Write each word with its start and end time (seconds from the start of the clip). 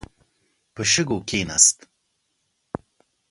په 0.73 0.81
شګو 0.91 1.17
کې 1.19 1.25
کښیناست. 1.39 1.77